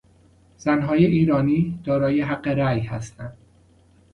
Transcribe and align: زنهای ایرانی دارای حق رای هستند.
زنهای 0.57 1.05
ایرانی 1.05 1.79
دارای 1.83 2.21
حق 2.21 2.47
رای 2.47 2.79
هستند. 2.79 3.37